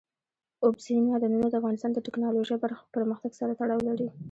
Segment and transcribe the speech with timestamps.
[0.63, 2.57] اوبزین معدنونه د افغانستان د تکنالوژۍ
[2.95, 4.07] پرمختګ سره تړاو لري.